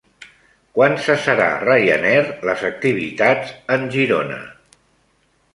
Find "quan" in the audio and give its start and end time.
0.77-0.95